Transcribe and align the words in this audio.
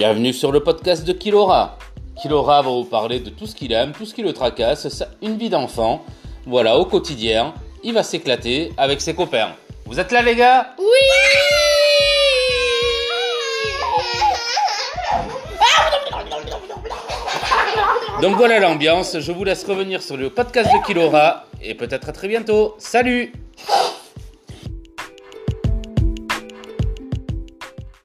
Bienvenue 0.00 0.32
sur 0.32 0.50
le 0.50 0.60
podcast 0.60 1.04
de 1.04 1.12
Kilora. 1.12 1.76
Kilora 2.16 2.62
va 2.62 2.70
vous 2.70 2.86
parler 2.86 3.20
de 3.20 3.28
tout 3.28 3.44
ce 3.44 3.54
qu'il 3.54 3.70
aime, 3.74 3.92
tout 3.92 4.06
ce 4.06 4.14
qui 4.14 4.22
le 4.22 4.32
tracasse, 4.32 5.04
une 5.20 5.36
vie 5.36 5.50
d'enfant. 5.50 6.02
Voilà, 6.46 6.78
au 6.78 6.86
quotidien, 6.86 7.52
il 7.84 7.92
va 7.92 8.02
s'éclater 8.02 8.72
avec 8.78 9.02
ses 9.02 9.14
copains. 9.14 9.50
Vous 9.84 10.00
êtes 10.00 10.10
là 10.10 10.22
les 10.22 10.36
gars? 10.36 10.68
Oui 10.78 10.84
Donc 18.22 18.36
voilà 18.36 18.58
l'ambiance, 18.58 19.18
je 19.20 19.32
vous 19.32 19.44
laisse 19.44 19.64
revenir 19.64 20.00
sur 20.00 20.16
le 20.16 20.30
podcast 20.30 20.70
de 20.72 20.86
Kilora 20.86 21.44
et 21.62 21.74
peut-être 21.74 22.08
à 22.08 22.12
très 22.12 22.28
bientôt. 22.28 22.74
Salut 22.78 23.34